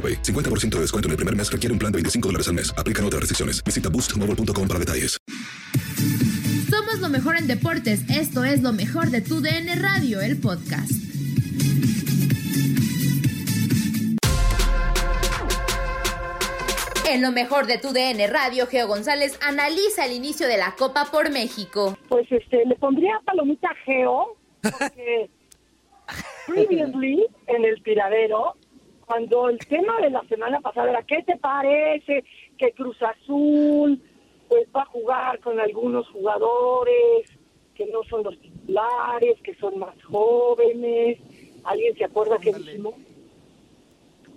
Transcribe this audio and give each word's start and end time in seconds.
50% 0.00 0.70
de 0.76 0.80
descuento 0.80 1.08
en 1.08 1.12
el 1.12 1.16
primer 1.16 1.36
mes 1.36 1.52
requiere 1.52 1.72
un 1.72 1.78
plan 1.78 1.92
de 1.92 1.96
25 1.96 2.28
dólares 2.28 2.48
al 2.48 2.54
mes. 2.54 2.72
Aplican 2.78 3.04
otras 3.04 3.20
restricciones. 3.20 3.62
Visita 3.64 3.88
boostmobile.com 3.90 4.66
para 4.66 4.80
detalles. 4.80 5.18
Somos 6.70 7.00
lo 7.00 7.08
mejor 7.08 7.36
en 7.36 7.46
deportes. 7.46 8.08
Esto 8.08 8.44
es 8.44 8.62
lo 8.62 8.72
mejor 8.72 9.10
de 9.10 9.20
tu 9.20 9.40
DN 9.40 9.74
Radio, 9.76 10.20
el 10.20 10.40
podcast. 10.40 11.10
En 17.10 17.22
lo 17.22 17.32
mejor 17.32 17.66
de 17.66 17.76
tu 17.76 17.92
DN 17.92 18.24
Radio, 18.28 18.68
Geo 18.68 18.86
González 18.86 19.36
analiza 19.44 20.06
el 20.06 20.12
inicio 20.12 20.46
de 20.46 20.56
la 20.56 20.76
Copa 20.78 21.06
por 21.10 21.32
México. 21.32 21.98
Pues 22.08 22.30
este, 22.30 22.64
le 22.64 22.76
pondría 22.76 23.20
palomita 23.24 23.68
Geo, 23.84 24.36
porque 24.62 25.28
previously 26.46 27.26
en 27.48 27.64
el 27.64 27.82
tiradero 27.82 28.54
cuando 29.10 29.48
el 29.48 29.58
tema 29.58 30.00
de 30.00 30.08
la 30.08 30.22
semana 30.28 30.60
pasada 30.60 30.90
era, 30.90 31.02
¿qué 31.02 31.20
te 31.26 31.36
parece 31.36 32.22
que 32.56 32.70
Cruz 32.70 32.96
Azul 33.02 34.00
pues 34.48 34.68
va 34.74 34.82
a 34.82 34.84
jugar 34.84 35.40
con 35.40 35.58
algunos 35.58 36.06
jugadores 36.10 37.28
que 37.74 37.86
no 37.86 38.04
son 38.08 38.22
los 38.22 38.40
titulares, 38.40 39.36
que 39.42 39.56
son 39.56 39.80
más 39.80 40.00
jóvenes? 40.04 41.18
¿Alguien 41.64 41.96
se 41.96 42.04
acuerda 42.04 42.38
que 42.38 42.52
dijimos? 42.52 42.94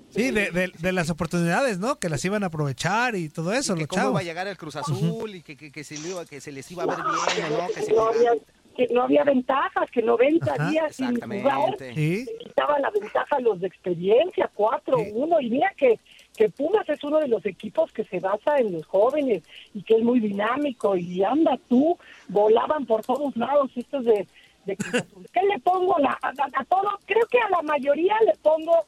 Sí, 0.09 0.31
de, 0.31 0.72
de, 0.75 0.91
las 0.91 1.12
oportunidades, 1.12 1.78
¿no? 1.78 2.00
Que 2.00 2.09
las 2.09 2.25
iban 2.25 2.41
a 2.41 2.47
aprovechar 2.47 3.16
y 3.16 3.29
todo 3.29 3.53
eso, 3.53 3.75
que 3.75 3.81
los 3.81 3.89
cómo 3.89 4.09
iba 4.09 4.19
a 4.22 4.23
llegar 4.23 4.47
el 4.47 4.57
Cruz 4.57 4.75
Azul 4.75 5.35
y 5.35 5.44
que, 5.44 5.56
que, 5.56 5.72
que, 5.72 5.83
se, 5.83 5.97
que, 6.28 6.41
se, 6.41 6.51
les 6.51 6.72
iba 6.72 6.81
a 6.81 6.88
ver 6.88 6.97
bien, 6.97 7.47
¿no? 7.51 7.67
Que, 7.67 7.94
no 7.94 8.06
había, 8.06 8.31
que 8.75 8.88
no 8.89 9.03
había 9.03 9.23
ventajas, 9.23 9.89
que 9.91 10.01
90 10.01 10.69
días 10.69 10.95
sin 10.95 11.19
jugar. 11.19 11.75
¿Sí? 11.94 12.28
quitaba 12.39 12.79
la 12.79 12.89
ventaja 12.89 13.35
a 13.35 13.39
los 13.39 13.59
de 13.59 13.67
experiencia, 13.67 14.50
4-1, 14.56 15.41
y 15.41 15.50
mira 15.50 15.73
que, 15.75 16.00
que 16.35 16.50
Pumas 16.50 16.88
es 16.89 17.03
uno 17.03 17.19
de 17.19 17.28
los 17.28 17.45
equipos 17.45 17.91
que 17.91 18.03
se 18.06 18.19
basa 18.19 18.57
en 18.57 18.73
los 18.73 18.85
jóvenes 18.85 19.44
y 19.73 19.83
que 19.83 19.95
es 19.95 20.03
muy 20.03 20.19
dinámico, 20.19 20.95
y 20.95 21.23
anda 21.23 21.57
tú, 21.69 21.97
volaban 22.28 22.85
por 22.85 23.03
todos 23.03 23.35
lados. 23.35 23.72
Estos 23.75 24.06
de, 24.06 24.28
de 24.66 24.75
¿Qué 25.33 25.41
le 25.44 25.59
pongo 25.59 25.97
la, 26.00 26.17
a, 26.22 26.29
a, 26.29 26.66
todo? 26.66 26.89
Creo 27.06 27.25
que 27.28 27.39
a 27.39 27.50
la 27.50 27.62
mayoría 27.62 28.16
le 28.25 28.33
pongo 28.41 28.85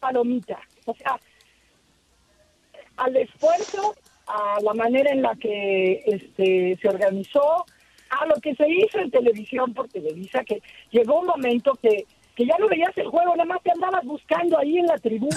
palomita, 0.00 0.60
o 0.86 0.94
sea, 0.94 1.18
al 2.96 3.16
esfuerzo, 3.16 3.94
a 4.26 4.58
la 4.62 4.74
manera 4.74 5.10
en 5.10 5.22
la 5.22 5.34
que 5.36 6.02
este 6.06 6.78
se 6.80 6.88
organizó, 6.88 7.64
a 8.20 8.26
lo 8.26 8.34
que 8.36 8.54
se 8.54 8.68
hizo 8.68 8.98
en 8.98 9.10
televisión 9.10 9.74
por 9.74 9.88
Televisa, 9.88 10.44
que 10.44 10.62
llegó 10.90 11.20
un 11.20 11.26
momento 11.26 11.74
que, 11.80 12.06
que 12.34 12.46
ya 12.46 12.56
no 12.58 12.68
veías 12.68 12.96
el 12.96 13.08
juego, 13.08 13.36
nada 13.36 13.44
más 13.44 13.62
te 13.62 13.70
andabas 13.70 14.04
buscando 14.04 14.58
ahí 14.58 14.78
en 14.78 14.86
la 14.86 14.98
tribuna. 14.98 15.36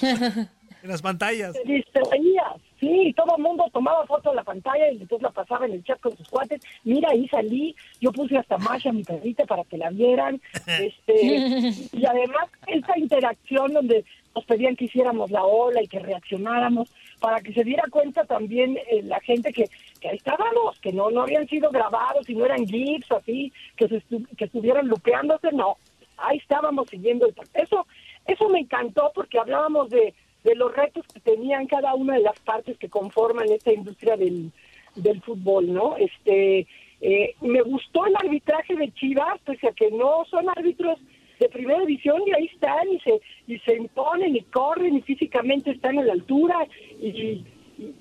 en 0.84 0.90
las 0.90 1.02
pantallas. 1.02 1.54
Te 1.54 1.64
distraías, 1.64 2.60
sí, 2.78 3.14
todo 3.16 3.36
el 3.36 3.42
mundo 3.42 3.64
tomaba 3.72 4.06
foto 4.06 4.30
de 4.30 4.36
la 4.36 4.44
pantalla 4.44 4.90
y 4.90 4.98
entonces 4.98 5.22
la 5.22 5.30
pasaba 5.30 5.66
en 5.66 5.72
el 5.72 5.84
chat 5.84 5.98
con 6.00 6.16
sus 6.16 6.28
cuates. 6.28 6.60
Mira, 6.84 7.08
ahí 7.10 7.26
salí, 7.28 7.74
yo 8.00 8.12
puse 8.12 8.36
hasta 8.36 8.58
Masha, 8.58 8.92
mi 8.92 9.02
perrita, 9.02 9.44
para 9.46 9.64
que 9.64 9.78
la 9.78 9.90
vieran. 9.90 10.40
este 10.66 11.72
Y 11.92 12.06
además, 12.06 12.48
esa 12.66 12.98
interacción 12.98 13.72
donde 13.72 14.04
nos 14.34 14.44
pedían 14.44 14.76
que 14.76 14.84
hiciéramos 14.84 15.30
la 15.30 15.44
ola 15.44 15.82
y 15.82 15.88
que 15.88 16.00
reaccionáramos 16.00 16.90
para 17.24 17.40
que 17.40 17.54
se 17.54 17.64
diera 17.64 17.84
cuenta 17.90 18.26
también 18.26 18.76
eh, 18.76 19.02
la 19.02 19.18
gente 19.20 19.50
que, 19.50 19.70
que 19.98 20.10
ahí 20.10 20.16
estábamos, 20.16 20.78
que 20.80 20.92
no, 20.92 21.10
no 21.10 21.22
habían 21.22 21.48
sido 21.48 21.70
grabados 21.70 22.28
y 22.28 22.34
no 22.34 22.44
eran 22.44 22.66
GIFs 22.66 23.10
así, 23.12 23.50
que, 23.76 23.88
se 23.88 24.02
que 24.36 24.44
estuvieran 24.44 24.88
lupeándose, 24.88 25.50
no, 25.50 25.78
ahí 26.18 26.36
estábamos 26.36 26.86
siguiendo 26.90 27.26
el 27.26 27.34
eso 27.54 27.86
Eso 28.26 28.48
me 28.50 28.58
encantó 28.58 29.10
porque 29.14 29.38
hablábamos 29.38 29.88
de, 29.88 30.12
de 30.44 30.54
los 30.54 30.76
retos 30.76 31.06
que 31.14 31.20
tenían 31.20 31.66
cada 31.66 31.94
una 31.94 32.16
de 32.16 32.20
las 32.20 32.38
partes 32.40 32.76
que 32.76 32.90
conforman 32.90 33.50
esta 33.50 33.72
industria 33.72 34.18
del, 34.18 34.52
del 34.94 35.22
fútbol, 35.22 35.72
¿no? 35.72 35.96
Este, 35.96 36.66
eh, 37.00 37.34
me 37.40 37.62
gustó 37.62 38.04
el 38.04 38.16
arbitraje 38.16 38.76
de 38.76 38.92
Chivas, 38.92 39.40
pese 39.46 39.68
a 39.68 39.72
que 39.72 39.90
no 39.90 40.26
son 40.26 40.50
árbitros 40.50 41.00
de 41.38 41.48
primera 41.48 41.80
división 41.80 42.22
y 42.26 42.32
ahí 42.32 42.50
están 42.52 42.88
y 42.88 43.00
se 43.00 43.20
y 43.46 43.58
se 43.60 43.76
imponen 43.76 44.36
y 44.36 44.42
corren 44.42 44.96
y 44.96 45.02
físicamente 45.02 45.70
están 45.70 45.98
a 45.98 46.04
la 46.04 46.12
altura 46.12 46.66
y, 47.00 47.44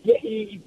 y, 0.04 0.62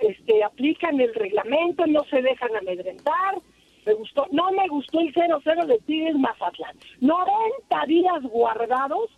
este 0.00 0.44
aplican 0.44 1.00
el 1.00 1.14
reglamento, 1.14 1.86
no 1.86 2.04
se 2.04 2.20
dejan 2.20 2.54
amedrentar. 2.56 3.40
Me 3.86 3.94
gustó, 3.94 4.26
no 4.30 4.50
me 4.52 4.66
gustó 4.68 5.00
el 5.00 5.12
0-0 5.14 5.66
de 5.66 5.78
Tigres 5.80 6.16
Mazatlán. 6.16 6.76
90 7.00 7.86
días 7.86 8.22
guardados. 8.22 9.10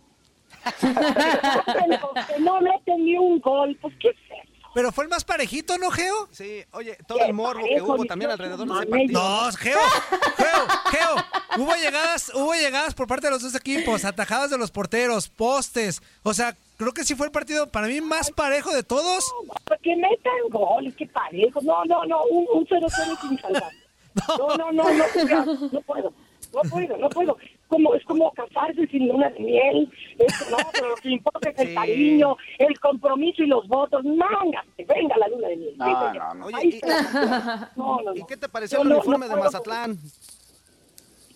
no 2.39 2.61
meten 2.61 3.05
ni 3.05 3.17
un 3.17 3.39
gol, 3.39 3.77
pues 3.81 3.95
qué 3.97 4.13
sé. 4.27 4.56
Pero 4.77 4.91
fue 4.91 5.05
el 5.05 5.09
más 5.09 5.25
parejito, 5.25 5.75
¿no, 5.79 5.89
Geo? 5.89 6.27
Sí, 6.29 6.63
oye, 6.71 6.95
todo 7.07 7.17
el 7.25 7.33
morbo 7.33 7.65
que 7.65 7.81
hubo 7.81 8.05
también 8.05 8.29
alrededor 8.29 8.59
de 8.59 8.75
ese 8.75 8.85
partido. 8.85 9.19
No, 9.19 9.51
Geo, 9.53 9.79
Geo, 10.37 10.67
Geo. 10.91 11.15
Hubo 11.57 11.75
llegadas, 11.77 12.31
hubo 12.35 12.53
llegadas 12.53 12.93
por 12.93 13.07
parte 13.07 13.25
de 13.25 13.31
los 13.31 13.41
dos 13.41 13.55
equipos, 13.55 14.05
atajadas 14.05 14.51
de 14.51 14.57
los 14.59 14.69
porteros, 14.69 15.29
postes. 15.29 16.03
O 16.21 16.31
sea, 16.31 16.55
creo 16.77 16.93
que 16.93 17.03
sí 17.05 17.15
fue 17.15 17.25
el 17.25 17.31
partido 17.31 17.65
para 17.71 17.87
mí 17.87 18.01
más 18.01 18.29
parejo 18.29 18.71
de 18.71 18.83
todos. 18.83 19.25
No, 19.47 19.77
que 19.81 19.95
metan 19.95 20.47
goles, 20.51 20.93
qué 20.95 21.07
parejo. 21.07 21.59
No, 21.63 21.83
no, 21.85 22.05
no, 22.05 22.23
un 22.25 22.67
0-0 22.67 23.19
sin 23.19 23.39
salvar. 23.39 23.71
No, 24.37 24.57
no, 24.57 24.71
no, 24.71 24.83
no, 24.83 25.45
no, 25.45 25.69
no 25.71 25.81
puedo. 25.81 26.13
No 26.53 26.61
puedo, 26.69 26.97
no 26.97 27.09
puedo. 27.09 27.37
Como 27.67 27.93
es 27.95 28.03
como 28.05 28.31
casarse 28.33 28.87
sin 28.87 29.07
luna 29.07 29.29
de 29.29 29.39
miel, 29.39 29.91
es, 30.19 30.51
no, 30.51 30.57
pero 30.73 30.89
lo 30.89 30.95
que 30.95 31.09
importa 31.09 31.49
es 31.49 31.59
el 31.59 31.73
cariño, 31.73 32.37
el 32.59 32.79
compromiso 32.79 33.43
y 33.43 33.47
los 33.47 33.67
votos, 33.67 34.03
mángate, 34.05 34.85
venga 34.85 35.17
la 35.17 35.27
luna 35.27 35.47
de 35.49 35.57
miel. 35.57 35.73
No, 35.77 36.13
no, 36.13 36.33
no. 36.33 36.47
Ahí 36.47 36.53
Oye, 36.55 36.67
y- 36.67 36.75
está. 36.75 37.71
No, 37.75 38.01
no, 38.01 38.15
¿Y 38.15 38.19
no. 38.19 38.27
qué 38.27 38.37
te 38.37 38.47
pareció 38.49 38.77
Yo 38.79 38.83
el 38.83 38.91
uniforme 38.93 39.27
no 39.27 39.35
de 39.35 39.41
Mazatlán? 39.41 39.97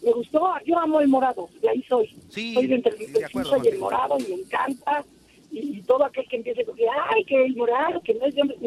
Me 0.04 0.12
gustó, 0.14 0.52
yo 0.66 0.80
amo 0.80 1.00
el 1.02 1.08
morado, 1.10 1.48
de 1.62 1.70
ahí 1.70 1.84
soy. 1.88 2.08
Sí, 2.30 2.54
soy 2.56 2.68
de 2.68 2.76
entre 2.76 2.98
sí, 2.98 3.06
de 3.06 3.26
acuerdo 3.26 3.58
y 3.64 3.68
el 3.68 3.78
morado 3.78 4.18
y 4.18 4.24
me 4.24 4.42
encanta. 4.42 5.04
Y, 5.52 5.78
y 5.78 5.82
todo 5.84 6.06
aquel 6.06 6.28
que 6.28 6.38
empiece 6.38 6.66
con 6.66 6.76
que, 6.76 6.86
ay, 6.90 7.24
que 7.26 7.46
el 7.46 7.56
morado, 7.56 8.02
que 8.02 8.14
no 8.16 8.26
es 8.26 8.34
de 8.34 8.42
hombre", 8.42 8.58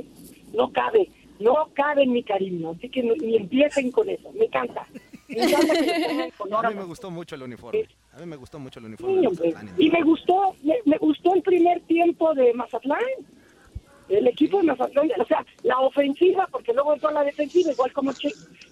no 0.53 0.71
cabe, 0.71 1.09
no 1.41 1.71
cabe 1.73 2.05
en 2.05 2.13
mi 2.13 2.23
cariño. 2.23 2.75
Así 2.77 2.89
que 2.89 3.03
ni 3.03 3.37
empiecen 3.37 3.91
con 3.91 4.09
eso, 4.09 4.31
me 4.33 4.45
encanta. 4.45 4.87
Me 5.29 5.43
encanta 5.43 5.75
que 5.75 5.83
le 5.87 6.07
pongan 6.09 6.31
color 6.39 6.65
A 6.65 6.69
a 6.69 6.71
mí 6.71 6.77
me 6.77 6.85
gustó 6.85 7.11
mucho 7.11 7.35
el 7.35 7.43
uniforme. 7.43 7.89
A 8.13 8.19
mí 8.19 8.27
me 8.27 8.37
gustó 8.37 8.59
mucho 8.59 8.79
el 8.81 8.87
uniforme 8.87 9.15
Sí, 9.15 9.21
de 9.21 9.27
hombre. 9.29 9.53
Mazatlán. 9.53 9.75
Y 9.81 9.91
me 9.91 10.03
gustó, 10.03 10.55
me, 10.63 10.75
me 10.85 10.99
gustó 10.99 11.35
el 11.35 11.43
primer 11.43 11.81
tiempo 11.83 12.35
de 12.35 12.53
Mazatlán. 12.55 13.01
El 14.09 14.27
equipo 14.27 14.59
de 14.59 14.65
Mazatlán, 14.65 15.09
o 15.19 15.25
sea, 15.25 15.45
la 15.63 15.79
ofensiva, 15.81 16.47
porque 16.51 16.73
luego 16.75 16.93
entró 16.95 17.11
la 17.11 17.25
defensiva, 17.25 17.73
igual 17.73 17.93
como 17.93 18.13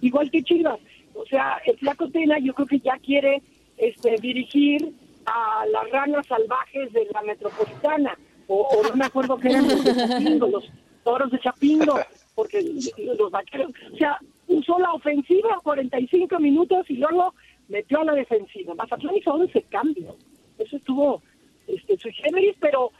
igual 0.02 0.30
que 0.30 0.42
Chivas. 0.42 0.78
O 1.14 1.24
sea, 1.26 1.60
el 1.64 1.78
Flaco 1.78 2.08
Tena 2.10 2.38
yo 2.38 2.52
creo 2.54 2.66
que 2.66 2.80
ya 2.80 2.98
quiere 2.98 3.42
este, 3.78 4.16
dirigir 4.20 4.92
a 5.24 5.64
las 5.66 5.90
ranas 5.90 6.26
salvajes 6.26 6.92
de 6.92 7.06
la 7.12 7.22
metropolitana, 7.22 8.18
o, 8.48 8.62
o 8.62 8.82
no 8.88 8.96
me 8.96 9.04
acuerdo 9.06 9.38
qué 9.38 9.48
eran 9.48 9.68
los 9.68 9.84
de 9.84 9.94
Chapingo, 9.94 10.46
los 10.48 10.64
toros 11.04 11.30
de 11.30 11.40
Chapingo, 11.40 11.94
porque 12.34 12.62
los 12.98 13.30
vaqueros, 13.30 13.70
o 13.92 13.96
sea, 13.96 14.18
usó 14.48 14.78
la 14.78 14.92
ofensiva 14.92 15.58
45 15.62 16.38
minutos 16.38 16.88
y 16.88 16.94
luego 16.94 17.34
metió 17.68 18.00
a 18.00 18.04
la 18.04 18.14
defensiva. 18.14 18.74
Mazatlán 18.74 19.16
hizo 19.16 19.32
11 19.32 19.62
cambios. 19.70 20.14
Eso 20.58 20.76
estuvo 20.76 21.22
este, 21.66 21.98
sui 21.98 22.12
generis, 22.12 22.56
pero 22.60 22.90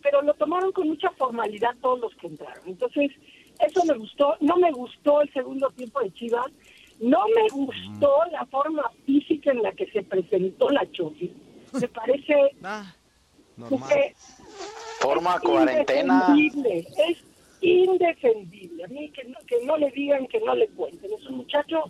pero 0.00 0.22
lo 0.22 0.32
tomaron 0.34 0.70
con 0.72 0.86
mucha 0.88 1.10
formalidad 1.10 1.74
todos 1.82 1.98
los 2.00 2.14
que 2.14 2.28
entraron. 2.28 2.62
Entonces, 2.66 3.10
eso 3.66 3.84
me 3.84 3.94
gustó. 3.98 4.36
No 4.40 4.56
me 4.56 4.70
gustó 4.70 5.22
el 5.22 5.32
segundo 5.32 5.68
tiempo 5.70 6.00
de 6.00 6.12
Chivas. 6.12 6.46
No 7.00 7.24
me 7.34 7.48
gustó 7.50 8.12
la 8.30 8.46
forma 8.46 8.88
física 9.04 9.50
en 9.50 9.62
la 9.62 9.72
que 9.72 9.90
se 9.90 10.02
presentó 10.04 10.70
la 10.70 10.88
Chofi. 10.92 11.32
Me 11.72 11.88
parece 11.88 12.34
Ah, 12.62 12.94
que 13.88 14.14
Forma 15.00 15.34
es 15.34 15.40
cuarentena. 15.40 16.26
indefendible, 16.36 16.86
Es 17.08 17.18
indefendible. 17.60 18.84
A 18.84 18.88
mí 18.88 19.10
que 19.10 19.24
no, 19.24 19.38
que 19.46 19.56
no 19.64 19.76
le 19.76 19.90
digan, 19.90 20.26
que 20.26 20.40
no 20.40 20.54
le 20.54 20.68
cuenten. 20.68 21.10
Es 21.12 21.26
un 21.26 21.38
muchacho 21.38 21.84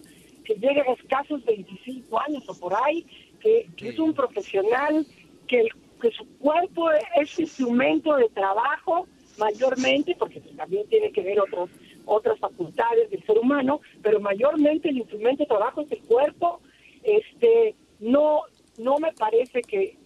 que 0.44 0.54
llega 0.54 0.82
a 0.82 0.92
escasos 0.92 1.44
25 1.44 2.20
años 2.20 2.48
o 2.48 2.58
por 2.58 2.74
ahí, 2.74 3.04
que, 3.40 3.68
que 3.76 3.88
es 3.90 3.98
un 3.98 4.14
profesional, 4.14 5.06
que, 5.46 5.60
el- 5.60 5.70
que 6.00 6.10
su 6.12 6.26
cuerpo 6.38 6.90
es 7.20 7.38
instrumento 7.38 8.14
de 8.16 8.28
trabajo 8.30 9.06
mayormente, 9.38 10.16
porque 10.18 10.40
también 10.56 10.88
tiene 10.88 11.12
que 11.12 11.22
ver 11.22 11.40
otras 11.40 11.68
otras 12.10 12.38
facultades 12.38 13.10
del 13.10 13.22
ser 13.26 13.38
humano, 13.38 13.80
pero 14.02 14.18
mayormente 14.18 14.88
el 14.88 14.96
instrumento 14.96 15.42
de 15.42 15.46
trabajo 15.48 15.82
es 15.82 15.92
el 15.92 16.00
cuerpo. 16.04 16.60
Este, 17.02 17.74
no, 18.00 18.42
no 18.78 18.96
me 18.98 19.12
parece 19.12 19.60
que, 19.60 19.98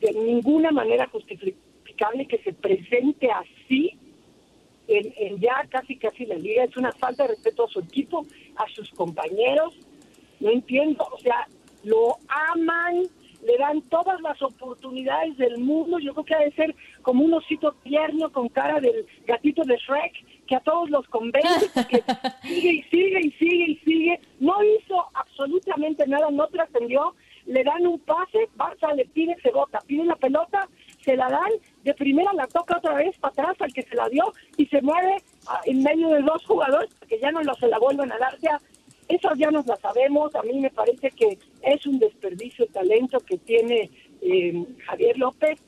de 0.00 0.12
ninguna 0.12 0.70
manera 0.70 1.06
justificable 1.08 2.26
que 2.26 2.38
se 2.38 2.54
presente 2.54 3.28
así 3.30 3.98
en, 4.88 5.12
en 5.16 5.40
ya 5.40 5.66
casi 5.68 5.96
casi 5.96 6.26
la 6.26 6.36
liga. 6.36 6.64
Es 6.64 6.76
una 6.76 6.92
falta 6.92 7.24
de 7.24 7.30
respeto 7.30 7.64
a 7.64 7.68
su 7.68 7.80
equipo, 7.80 8.26
a 8.56 8.68
sus 8.74 8.90
compañeros. 8.90 9.74
No 10.40 10.50
entiendo, 10.50 11.06
o 11.10 11.18
sea, 11.18 11.46
lo 11.84 12.16
aman, 12.28 13.04
le 13.46 13.58
dan 13.58 13.80
todas 13.82 14.20
las 14.20 14.40
oportunidades 14.42 15.36
del 15.36 15.58
mundo. 15.58 15.98
Yo 15.98 16.12
creo 16.12 16.24
que 16.24 16.34
ha 16.34 16.40
de 16.40 16.52
ser 16.52 16.74
como 17.02 17.24
un 17.24 17.34
osito 17.34 17.72
tierno 17.84 18.30
con 18.32 18.48
cara 18.48 18.80
del 18.80 19.06
gatito 19.26 19.62
de 19.62 19.76
Shrek, 19.76 20.46
que 20.46 20.56
a 20.56 20.60
todos 20.60 20.90
los 20.90 21.06
convence, 21.08 21.70
porque 21.72 22.02
sigue 22.42 22.72
y 22.72 22.82
sigue 22.84 23.20
y 23.20 23.30
sigue 23.32 23.64
y 23.70 23.76
sigue. 23.84 24.20
No 24.40 24.62
hizo 24.62 25.06
absolutamente 25.14 26.06
nada, 26.06 26.30
no 26.30 26.46
trascendió. 26.48 27.14
Le 27.46 27.62
dan 27.62 27.86
un 27.86 28.00
pase, 28.00 28.48
Barça 28.56 28.92
le 28.94 29.04
pide, 29.06 29.36
se 29.40 29.52
bota, 29.52 29.78
pide 29.86 30.04
la 30.04 30.16
pelota, 30.16 30.68
se 31.02 31.16
la 31.16 31.28
dan, 31.28 31.52
de 31.86 31.94
primera 31.94 32.32
la 32.32 32.48
toca 32.48 32.78
otra 32.78 32.94
vez 32.94 33.16
para 33.18 33.32
atrás 33.32 33.56
al 33.60 33.72
que 33.72 33.82
se 33.82 33.94
la 33.94 34.08
dio 34.08 34.24
y 34.56 34.66
se 34.66 34.82
mueve 34.82 35.22
ah, 35.46 35.60
en 35.64 35.82
medio 35.84 36.08
de 36.08 36.20
dos 36.22 36.44
jugadores 36.44 36.90
que 37.08 37.18
ya 37.20 37.30
no 37.30 37.42
lo, 37.42 37.54
se 37.54 37.68
la 37.68 37.78
vuelven 37.78 38.10
a 38.10 38.18
dar. 38.18 38.36
Ya, 38.40 38.60
eso 39.08 39.28
ya 39.36 39.52
nos 39.52 39.66
la 39.66 39.76
sabemos. 39.76 40.34
A 40.34 40.42
mí 40.42 40.58
me 40.58 40.70
parece 40.70 41.10
que 41.12 41.38
es 41.62 41.86
un 41.86 42.00
desperdicio 42.00 42.66
de 42.66 42.72
talento 42.72 43.20
que 43.20 43.38
tiene 43.38 43.88
eh, 44.20 44.64
Javier 44.84 45.16
López. 45.16 45.60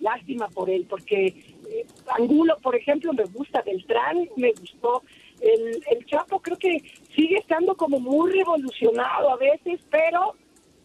Lástima 0.00 0.48
por 0.48 0.70
él, 0.70 0.86
porque 0.88 1.26
eh, 1.26 1.86
Angulo, 2.18 2.56
por 2.62 2.74
ejemplo, 2.74 3.12
me 3.12 3.24
gusta, 3.24 3.62
Beltrán 3.62 4.28
me 4.36 4.50
gustó. 4.52 5.02
El, 5.40 5.80
el 5.90 6.04
Chapo 6.06 6.40
creo 6.40 6.56
que 6.56 6.82
sigue 7.14 7.36
estando 7.36 7.76
como 7.76 8.00
muy 8.00 8.32
revolucionado 8.32 9.30
a 9.30 9.36
veces, 9.36 9.80
pero 9.90 10.34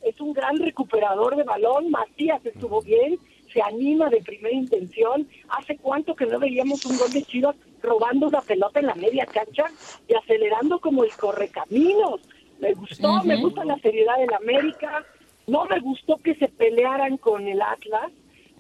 es 0.04 0.20
un 0.22 0.34
gran 0.34 0.58
recuperador 0.58 1.36
de 1.38 1.44
balón. 1.44 1.90
Matías 1.90 2.46
estuvo 2.46 2.82
bien, 2.82 3.18
se 3.56 3.62
anima 3.62 4.10
de 4.10 4.22
primera 4.22 4.54
intención. 4.54 5.28
¿Hace 5.48 5.78
cuánto 5.78 6.14
que 6.14 6.26
no 6.26 6.38
veíamos 6.40 6.86
un 6.86 6.98
gol 6.98 7.10
de 7.12 7.24
Chivas 7.24 7.56
robando 7.82 8.30
la 8.30 8.42
pelota 8.42 8.82
en 8.82 8.88
la 8.88 8.96
media 8.96 9.26
cancha 9.26 9.64
y 10.10 10.14
acelerando 10.14 10.80
como 10.80 11.06
el 11.06 11.12
correcaminos? 11.16 12.20
Me 12.60 12.74
gustó, 12.74 13.24
me 13.24 13.38
gusta 13.38 13.64
la 13.64 13.80
seriedad 13.80 14.18
del 14.18 14.34
América. 14.34 15.06
No 15.48 15.66
me 15.66 15.80
gustó 15.80 16.18
que 16.18 16.36
se 16.36 16.50
pelearan 16.50 17.18
con 17.18 17.48
el 17.48 17.62
Atlas, 17.62 18.12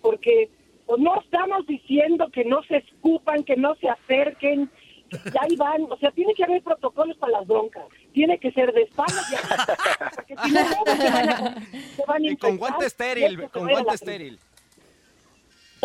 porque 0.01 0.49
pues, 0.85 1.01
no 1.01 1.19
estamos 1.19 1.67
diciendo 1.67 2.29
que 2.31 2.45
no 2.45 2.63
se 2.63 2.77
escupan, 2.77 3.43
que 3.43 3.57
no 3.57 3.75
se 3.75 3.89
acerquen, 3.89 4.69
ya 5.11 5.41
ahí 5.41 5.55
van, 5.57 5.83
o 5.89 5.97
sea, 5.97 6.11
tiene 6.11 6.33
que 6.33 6.43
haber 6.43 6.61
protocolos 6.61 7.17
para 7.17 7.39
las 7.39 7.47
broncas, 7.47 7.83
tiene 8.13 8.37
que 8.37 8.51
ser 8.51 8.71
de 8.71 8.83
espaldas 8.83 9.25
y 9.31 10.15
porque 10.15 10.35
si 10.43 10.51
no, 10.51 10.61
todos 10.85 10.97
se 10.97 11.09
van 11.09 11.29
a, 11.29 11.55
se 11.95 12.05
van 12.07 12.23
a 12.23 12.27
Y 12.27 12.37
con 12.37 12.57
guante 12.57 12.85
estéril, 12.85 13.49
con 13.49 13.67
guante 13.67 13.95
estéril. 13.95 14.39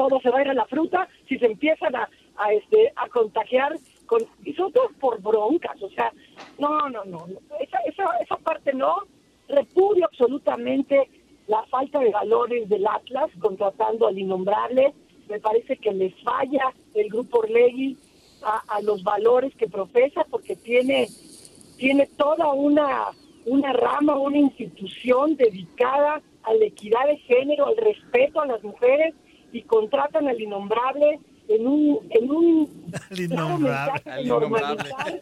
Todo 0.01 0.19
se 0.21 0.31
va 0.31 0.39
a 0.39 0.43
ir 0.43 0.49
a 0.49 0.55
la 0.55 0.65
fruta 0.65 1.07
si 1.29 1.39
se 1.39 1.45
empiezan 1.45 1.95
a, 1.95 2.09
a, 2.37 2.53
este 2.55 2.91
a 2.97 3.07
contagiar 3.09 3.77
con 4.07 4.23
y 4.45 4.55
sobre 4.55 4.73
todo 4.73 4.89
por 4.99 5.21
broncas 5.21 5.81
o 5.83 5.91
sea 5.91 6.11
no 6.59 6.89
no 6.89 7.05
no. 7.05 7.27
esa 7.61 7.79
esa 7.85 8.05
esa 8.23 8.37
parte 8.37 8.73
no 8.73 8.95
repudio 9.47 10.07
absolutamente 10.07 11.11
la 11.49 11.63
falta 11.65 11.99
de 11.99 12.11
valores 12.11 12.67
del 12.71 12.87
Atlas 12.87 13.31
contratando 13.41 14.07
al 14.07 14.19
innombrable 14.19 14.95
me 15.29 15.39
parece 15.39 15.77
que 15.77 15.93
les 15.93 16.15
falla 16.23 16.73
el 16.95 17.11
grupo 17.11 17.41
Orlegui 17.41 17.99
a, 18.43 18.63
a 18.77 18.81
los 18.81 19.03
valores 19.03 19.55
que 19.55 19.69
profesa 19.69 20.25
porque 20.31 20.57
tiene 20.57 21.09
tiene 21.77 22.07
toda 22.07 22.53
una 22.55 23.11
una 23.45 23.73
rama, 23.73 24.19
una 24.19 24.39
institución 24.39 25.37
dedicada 25.37 26.23
a 26.43 26.55
la 26.55 26.65
equidad 26.65 27.07
de 27.07 27.17
género, 27.19 27.67
al 27.67 27.77
respeto 27.77 28.41
a 28.41 28.47
las 28.47 28.63
mujeres 28.63 29.15
y 29.53 29.63
contratan 29.63 30.29
al 30.29 30.41
innombrable 30.41 31.19
en 31.49 31.67
un 31.67 31.99
en 32.11 32.31
un 32.31 32.93
Al 34.05 34.29
normalizar, 34.29 35.21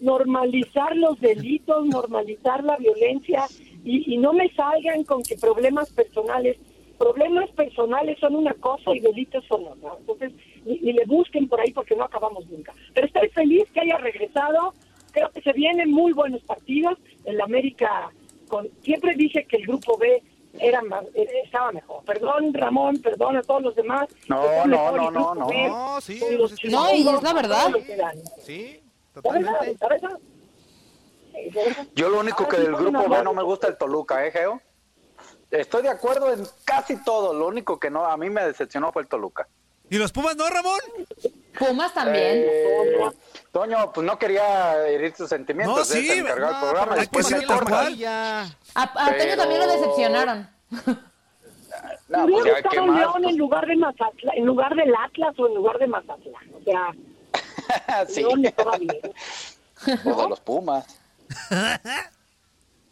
normalizar 0.00 0.96
los 0.96 1.20
delitos, 1.20 1.86
normalizar 1.86 2.64
la 2.64 2.76
violencia 2.76 3.46
y, 3.84 4.14
y 4.14 4.18
no 4.18 4.32
me 4.32 4.48
salgan 4.54 5.04
con 5.04 5.22
que 5.22 5.36
problemas 5.36 5.90
personales 5.90 6.56
problemas 6.98 7.50
personales 7.50 8.18
son 8.18 8.36
una 8.36 8.54
cosa 8.54 8.94
y 8.94 9.00
delitos 9.00 9.44
son 9.46 9.66
otra. 9.66 9.92
Entonces, 9.98 10.32
ni, 10.64 10.78
ni 10.78 10.92
le 10.92 11.04
busquen 11.04 11.48
por 11.48 11.60
ahí 11.60 11.72
porque 11.72 11.96
no 11.96 12.04
acabamos 12.04 12.48
nunca. 12.48 12.72
Pero 12.94 13.06
estoy 13.06 13.28
feliz 13.30 13.64
que 13.72 13.80
haya 13.80 13.98
regresado. 13.98 14.74
Creo 15.12 15.30
que 15.30 15.42
se 15.42 15.52
vienen 15.52 15.90
muy 15.90 16.12
buenos 16.12 16.42
partidos. 16.42 16.98
El 17.24 17.40
América, 17.40 18.10
con, 18.48 18.68
siempre 18.82 19.14
dije 19.14 19.44
que 19.44 19.56
el 19.56 19.66
grupo 19.66 19.98
B 19.98 20.22
era 20.68 20.82
más, 20.82 21.04
eh, 21.14 21.26
estaba 21.44 21.72
mejor. 21.72 22.04
Perdón, 22.04 22.52
Ramón, 22.54 22.96
perdón 23.02 23.36
a 23.36 23.42
todos 23.42 23.62
los 23.62 23.74
demás. 23.76 24.08
No, 24.28 24.64
no, 24.66 24.92
no, 24.92 25.08
el 25.08 25.14
no, 25.14 25.34
no. 25.34 26.00
Sí, 26.00 26.20
pues 26.38 26.54
No, 26.64 26.92
y 26.94 27.06
es 27.08 27.22
la 27.22 27.32
verdad. 27.32 27.72
Sí, 28.42 28.82
totalmente. 29.12 29.76
Yo 31.94 32.08
lo 32.08 32.20
único 32.20 32.44
Ahora 32.44 32.56
que 32.56 32.62
del 32.62 32.76
grupo 32.76 33.08
B 33.08 33.22
no 33.22 33.34
me 33.34 33.42
gusta 33.42 33.66
el 33.68 33.76
Toluca, 33.76 34.24
¿eh, 34.26 34.30
Geo? 34.30 34.60
Estoy 35.50 35.82
de 35.82 35.88
acuerdo 35.90 36.32
en 36.32 36.44
casi 36.64 37.02
todo. 37.04 37.32
Lo 37.34 37.46
único 37.46 37.78
que 37.78 37.90
no 37.90 38.04
a 38.06 38.16
mí 38.16 38.30
me 38.30 38.44
decepcionó 38.44 38.92
fue 38.92 39.02
el 39.02 39.08
Toluca. 39.08 39.46
¿Y 39.90 39.98
los 39.98 40.10
Pumas 40.12 40.34
no, 40.36 40.48
Ramón? 40.48 40.80
Pumas 41.58 41.92
también. 41.92 42.44
Eh, 42.46 42.98
Toño, 43.52 43.92
pues 43.92 44.04
no 44.06 44.18
quería 44.18 44.86
herir 44.88 45.12
tus 45.12 45.28
sentimientos. 45.28 45.76
No, 45.76 45.84
sí, 45.84 46.08
el 46.10 46.24
del 46.24 46.40
No, 46.40 46.60
programa. 46.60 46.94
hay 46.94 47.06
que 47.06 47.46
tal 47.46 47.64
cual. 47.64 48.04
A, 48.04 48.42
a 48.74 48.92
Toño 48.94 49.14
pero- 49.18 49.36
también 49.36 49.60
lo 49.60 49.66
decepcionaron. 49.68 50.53
No, 52.08 52.26
pues 52.28 52.42
hubiera 52.42 52.60
ya. 52.72 52.80
León 52.86 53.24
en 53.24 53.36
lugar 53.38 53.66
de 53.66 53.76
Mazatlán, 53.76 54.36
en 54.36 54.46
lugar 54.46 54.74
del 54.76 54.94
Atlas 54.94 55.34
o 55.38 55.48
en 55.48 55.54
lugar 55.54 55.78
de 55.78 55.86
Mazatlán. 55.88 56.54
O 56.54 56.62
sea, 56.62 56.92
Pues, 57.32 58.08
sí, 58.14 58.20
León 58.22 58.44
estaba 58.44 58.78
bien. 58.78 59.00
o 60.04 60.22
de 60.22 60.28
los 60.28 60.40
Pumas. 60.40 61.00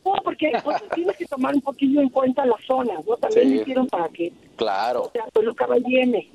No, 0.05 0.15
porque 0.25 0.51
pues, 0.65 0.83
tienes 0.95 1.17
que 1.17 1.27
tomar 1.27 1.55
un 1.55 1.61
poquillo 1.61 2.01
en 2.01 2.09
cuenta 2.09 2.45
las 2.45 2.61
zonas, 2.65 3.05
¿no? 3.07 3.17
También 3.17 3.49
Sí. 3.49 3.55
lo 3.55 3.61
hicieron 3.63 3.87
para 3.87 4.09
que, 4.09 4.33
Claro. 4.57 5.03
o 5.05 5.11
sea, 5.13 5.27
Toluca 5.33 5.67
va 5.67 5.79
y 5.79 5.83
viene. 5.85 6.31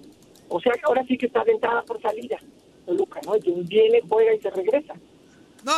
O 0.47 0.61
sea, 0.61 0.71
que 0.73 0.81
ahora 0.85 1.03
sí 1.05 1.17
que 1.17 1.25
está 1.25 1.43
de 1.43 1.51
entrada 1.51 1.81
por 1.81 2.01
salida. 2.01 2.37
Toluca, 2.85 3.19
¿no? 3.25 3.35
Entonces 3.35 3.67
viene, 3.67 4.01
juega 4.07 4.33
y 4.33 4.39
se 4.39 4.49
regresa. 4.51 4.93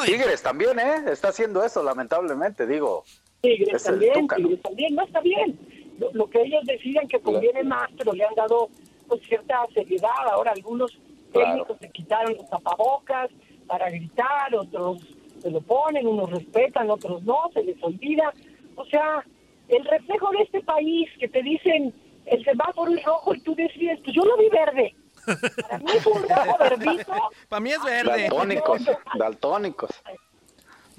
Tigres 0.06 0.44
también, 0.44 0.78
¿eh? 0.78 1.06
Está 1.08 1.30
haciendo 1.30 1.64
eso, 1.64 1.82
lamentablemente, 1.82 2.68
digo. 2.68 3.04
Tigres 3.42 3.84
también. 3.84 4.28
Tigres 4.28 4.62
también, 4.62 4.96
no 4.96 5.04
está 5.04 5.22
bien. 5.22 5.60
Lo, 5.98 6.12
lo 6.14 6.30
que 6.30 6.42
ellos 6.42 6.64
deciden 6.66 7.08
que 7.08 7.20
conviene 7.20 7.64
más, 7.64 7.90
pero 7.98 8.14
le 8.14 8.24
han 8.24 8.36
dado 8.36 8.70
pues 9.08 9.22
cierta 9.28 9.66
seriedad. 9.74 10.10
Ahora 10.32 10.52
algunos 10.52 10.98
técnicos 11.34 11.78
se 11.80 11.90
quitaron 11.90 12.36
los 12.36 12.50
tapabocas 12.50 13.30
para 13.68 13.90
gritar, 13.90 14.54
otros 14.56 15.00
se 15.42 15.50
lo 15.50 15.62
ponen, 15.62 16.08
unos 16.08 16.30
respetan, 16.30 16.90
otros 16.90 17.24
no, 17.24 17.50
se 17.54 17.64
les 17.64 17.82
olvida. 17.82 18.34
O 18.76 18.86
sea, 18.86 19.26
el 19.68 19.86
reflejo 19.86 20.32
de 20.32 20.44
este 20.44 20.62
país 20.62 21.10
que 21.20 21.28
te 21.28 21.42
dicen 21.42 21.94
el 22.26 22.44
semáforo 22.44 22.92
es 22.94 23.04
rojo 23.04 23.34
y 23.34 23.42
tú 23.42 23.56
decides, 23.56 24.00
pues 24.04 24.16
yo 24.16 24.24
lo 24.24 24.38
vi 24.38 24.50
verde. 24.50 24.96
Para 25.62 25.80
mí 25.80 25.92
es 25.96 26.06
un 26.06 26.24
rojo 26.24 26.58
verdito. 26.60 27.14
Para 27.50 27.60
mí 27.60 27.72
es 27.72 27.84
verde. 27.84 28.22
Daltónicos, 28.24 28.82
daltónicos. 29.18 29.90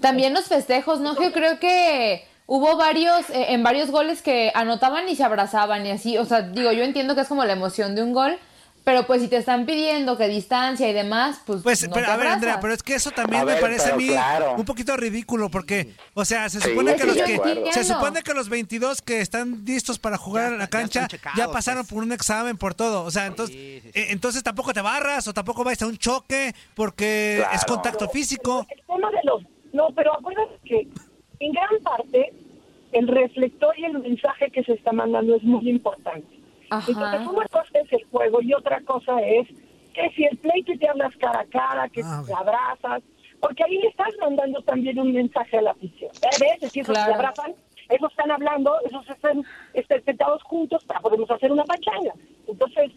También 0.00 0.34
los 0.34 0.46
festejos, 0.46 1.00
¿no? 1.00 1.14
Yo 1.20 1.32
creo 1.32 1.58
que 1.60 2.24
hubo 2.46 2.76
varios, 2.76 3.28
eh, 3.30 3.46
en 3.52 3.62
varios 3.62 3.90
goles 3.90 4.22
que 4.22 4.50
anotaban 4.54 5.08
y 5.08 5.16
se 5.16 5.24
abrazaban 5.24 5.86
y 5.86 5.90
así. 5.90 6.16
O 6.18 6.24
sea, 6.24 6.42
digo, 6.42 6.72
yo 6.72 6.82
entiendo 6.84 7.14
que 7.14 7.20
es 7.22 7.28
como 7.28 7.44
la 7.44 7.52
emoción 7.52 7.94
de 7.94 8.02
un 8.02 8.12
gol, 8.12 8.38
pero 8.82 9.06
pues 9.06 9.20
si 9.20 9.28
te 9.28 9.36
están 9.36 9.66
pidiendo 9.66 10.16
que 10.16 10.26
distancia 10.26 10.88
y 10.88 10.94
demás, 10.94 11.42
pues. 11.44 11.60
Pues, 11.62 11.86
no 11.86 11.92
pero, 11.92 12.06
te 12.06 12.12
a 12.12 12.16
ver, 12.16 12.26
Andrea, 12.28 12.52
abrazas. 12.54 12.62
pero 12.62 12.74
es 12.74 12.82
que 12.82 12.94
eso 12.94 13.10
también 13.10 13.42
A 13.42 13.44
me 13.44 13.52
ver, 13.52 13.60
parece 13.60 13.90
a 13.92 13.94
mí 13.94 14.08
claro. 14.08 14.54
un 14.56 14.64
poquito 14.64 14.96
ridículo 14.96 15.50
porque, 15.50 15.94
o 16.14 16.24
sea, 16.24 16.48
se 16.48 16.60
Sí, 16.60 16.70
supone 16.70 16.94
que 16.96 17.02
sí, 17.02 17.06
los 17.08 17.16
que 17.18 17.72
se 17.72 17.84
supone 17.84 18.22
que 18.22 18.32
los 18.32 18.48
22 18.48 19.02
que 19.02 19.20
están 19.20 19.64
listos 19.66 19.98
para 19.98 20.16
jugar 20.16 20.52
en 20.54 20.58
la 20.58 20.66
cancha 20.68 21.06
checados, 21.08 21.38
ya 21.38 21.52
pasaron 21.52 21.82
pues. 21.84 21.92
por 21.92 22.02
un 22.02 22.12
examen 22.12 22.56
por 22.56 22.74
todo, 22.74 23.04
o 23.04 23.10
sea, 23.10 23.26
entonces 23.26 23.54
Sí, 23.54 23.80
sí, 23.82 23.90
eh, 23.92 24.06
entonces 24.10 24.42
tampoco 24.42 24.72
te 24.72 24.80
barras 24.80 25.28
o 25.28 25.34
tampoco 25.34 25.62
vais 25.62 25.80
a 25.82 25.86
un 25.86 25.98
choque 25.98 26.54
porque 26.74 27.36
Claro. 27.42 27.54
es 27.56 27.64
contacto 27.66 28.08
físico. 28.08 28.66
El 28.70 28.82
tema 28.86 29.10
de 29.10 29.18
los... 29.24 29.42
No, 29.72 29.88
pero 29.94 30.12
acuérdate 30.14 30.58
que 30.64 30.88
en 31.40 31.52
gran 31.52 31.78
parte 31.82 32.32
el 32.92 33.06
reflector 33.08 33.78
y 33.78 33.84
el 33.84 33.98
mensaje 33.98 34.50
que 34.50 34.64
se 34.64 34.72
está 34.72 34.92
mandando 34.92 35.36
es 35.36 35.42
muy 35.42 35.68
importante. 35.70 36.38
Ajá. 36.70 36.90
Entonces, 36.90 37.26
una 37.26 37.46
cosa 37.48 37.78
es 37.80 37.92
el 37.92 38.04
juego 38.10 38.42
y 38.42 38.52
otra 38.54 38.80
cosa 38.82 39.20
es 39.22 39.46
que 39.94 40.10
si 40.10 40.24
el 40.24 40.36
pleito 40.38 40.72
te 40.78 40.88
hablas 40.88 41.16
cara 41.16 41.40
a 41.40 41.44
cara, 41.46 41.88
que 41.88 42.00
Ah, 42.04 42.22
te 42.26 42.32
abrazas, 42.32 43.02
porque 43.40 43.64
ahí 43.64 43.78
le 43.78 43.88
estás 43.88 44.10
mandando 44.20 44.60
también 44.62 44.98
un 44.98 45.12
mensaje 45.12 45.58
a 45.58 45.62
la 45.62 45.70
afición. 45.72 46.10
A 46.22 46.38
veces, 46.38 46.72
si 46.72 46.80
esos 46.80 46.94
Claro. 46.94 47.12
se 47.12 47.18
abrazan, 47.18 47.54
esos 47.88 48.10
están 48.10 48.30
hablando, 48.30 48.72
esos 48.84 49.08
están, 49.08 49.42
están 49.74 50.04
sentados 50.04 50.42
juntos, 50.44 50.84
para 50.84 51.00
podemos 51.00 51.28
hacer 51.30 51.50
una 51.50 51.64
pachanga. 51.64 52.12
Entonces, 52.46 52.92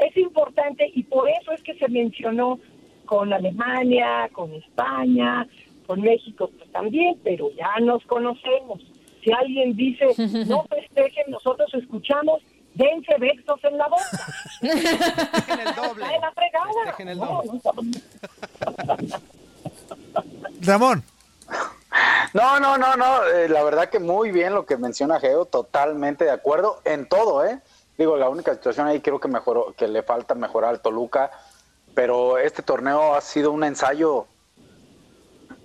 es 0.00 0.16
importante 0.16 0.90
y 0.94 1.02
por 1.04 1.28
eso 1.28 1.52
es 1.52 1.62
que 1.62 1.74
se 1.74 1.88
mencionó 1.88 2.58
con 3.10 3.32
Alemania, 3.32 4.30
con 4.32 4.54
España, 4.54 5.44
con 5.84 6.00
México 6.00 6.48
pues, 6.56 6.70
también, 6.70 7.18
pero 7.24 7.50
ya 7.56 7.80
nos 7.80 8.04
conocemos. 8.04 8.78
Si 9.24 9.32
alguien 9.32 9.74
dice, 9.74 10.06
no 10.46 10.62
festejen, 10.70 11.24
nosotros 11.28 11.74
escuchamos, 11.74 12.40
dense 12.74 13.12
besos 13.18 13.58
en 13.64 13.78
la 13.78 13.88
boca. 13.88 14.04
Festejen 14.60 15.66
el 15.66 15.74
doble. 15.74 16.04
Está 16.04 16.12
de 16.12 16.20
la 16.20 16.30
fregada. 16.30 16.72
Festejen 16.84 17.08
el 17.08 17.18
doble. 17.18 17.50
no 17.52 17.72
Ramón, 20.60 21.02
No, 22.32 22.60
no, 22.60 22.78
no, 22.78 22.94
no. 22.94 23.26
eh, 23.26 23.48
la 23.48 23.64
verdad 23.64 23.88
que 23.88 23.98
muy 23.98 24.30
bien 24.30 24.54
lo 24.54 24.66
que 24.66 24.76
menciona 24.76 25.18
Geo, 25.18 25.46
totalmente 25.46 26.26
de 26.26 26.30
acuerdo 26.30 26.80
en 26.84 27.08
todo, 27.08 27.44
¿eh? 27.44 27.58
Digo, 27.98 28.16
la 28.16 28.28
única 28.28 28.54
situación 28.54 28.86
ahí 28.86 29.00
creo 29.00 29.18
que 29.18 29.26
mejoró, 29.26 29.74
que 29.76 29.88
le 29.88 30.04
falta 30.04 30.36
mejorar 30.36 30.70
al 30.70 30.80
Toluca, 30.80 31.32
pero 31.94 32.38
este 32.38 32.62
torneo 32.62 33.14
ha 33.14 33.20
sido 33.20 33.52
un 33.52 33.64
ensayo 33.64 34.26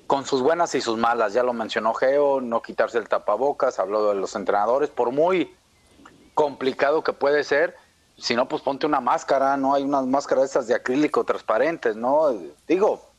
con 0.07 0.25
sus 0.25 0.41
buenas 0.41 0.75
y 0.75 0.81
sus 0.81 0.97
malas. 0.97 1.33
Ya 1.33 1.43
lo 1.43 1.53
mencionó 1.53 1.93
Geo, 1.93 2.41
no 2.41 2.61
quitarse 2.61 2.97
el 2.97 3.07
tapabocas, 3.07 3.79
habló 3.79 4.09
de 4.09 4.15
los 4.15 4.35
entrenadores, 4.35 4.89
por 4.89 5.11
muy 5.11 5.55
complicado 6.33 7.03
que 7.03 7.13
puede 7.13 7.43
ser, 7.43 7.75
si 8.17 8.35
no, 8.35 8.47
pues 8.47 8.61
ponte 8.61 8.85
una 8.85 8.99
máscara, 9.01 9.57
¿no? 9.57 9.73
Hay 9.73 9.83
unas 9.83 10.05
máscaras 10.05 10.45
esas 10.45 10.67
de 10.67 10.75
acrílico 10.75 11.23
transparentes, 11.23 11.95
¿no? 11.95 12.33
Digo, 12.67 13.09